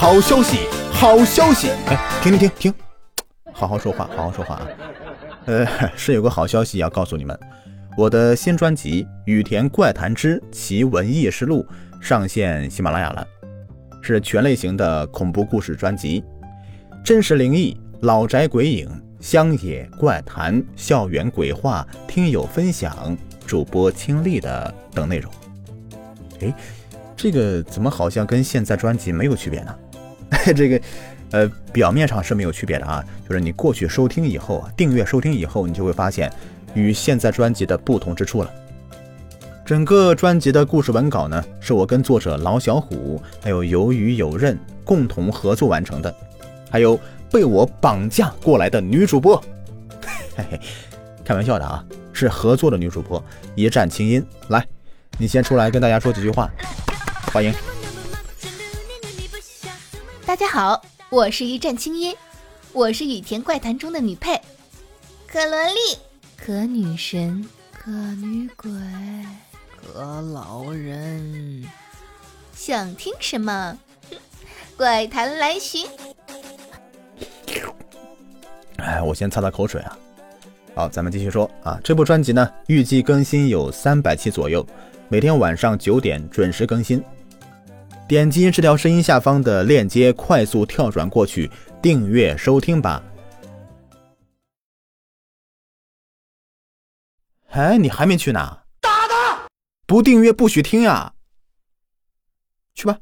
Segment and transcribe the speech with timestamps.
[0.00, 0.58] 好消息，
[0.92, 1.70] 好消息！
[1.88, 2.74] 哎，停停停停，
[3.52, 4.68] 好好说话，好好说话啊！
[5.46, 7.36] 呃，是有个好消息要告诉你们，
[7.96, 11.66] 我的新专辑《雨田怪谈之奇闻异事录》
[12.00, 13.26] 上线喜马拉雅了，
[14.00, 16.22] 是全类型的恐怖故事专辑，
[17.04, 18.88] 真实灵异、老宅鬼影、
[19.20, 25.32] 乡野怪谈、校园鬼话、听友分享、主播亲历的等内容。
[26.42, 26.54] 哎，
[27.16, 29.74] 这个怎么好像跟现在专辑没有区别呢？
[30.54, 30.80] 这个，
[31.30, 36.32] 呃，表面上是没有区别的啊，就是你过去收听以后，订阅收听以后，你就会发现
[36.74, 38.50] 与现在专辑的不同之处了。
[39.64, 46.14] 整个专辑的故事文稿呢，是我跟作者老小虎还有有鱼有刃共同合作完成的，
[46.70, 46.98] 还有
[47.30, 49.36] 被我绑架过来的女主播，
[50.36, 50.60] 嘿嘿，
[51.22, 53.22] 开玩笑的啊，是合作的女主播
[53.54, 54.66] 一战清音，来，
[55.18, 56.50] 你先出来跟大家说几句话，
[57.32, 57.77] 欢迎。
[60.28, 62.14] 大家好，我是一战青音，
[62.74, 64.38] 我是雨田怪谈中的女配，
[65.26, 65.96] 可萝莉，
[66.36, 68.70] 可女神，可女鬼，
[69.74, 71.64] 可老人。
[72.54, 73.78] 想听什么？
[74.76, 75.86] 怪谈来寻。
[78.76, 79.98] 哎，我先擦擦口水啊。
[80.74, 81.80] 好，咱们继续说啊。
[81.82, 84.62] 这部专辑呢，预计更新有三百期左右，
[85.08, 87.02] 每天晚上九点准时更新。
[88.08, 91.50] 点击这条声音下方的链接，快速跳转过去
[91.82, 93.04] 订阅收听吧。
[97.50, 98.60] 哎，你还没去呢？
[98.80, 99.46] 打他！
[99.86, 101.12] 不订阅不许听呀！
[102.74, 102.98] 去吧。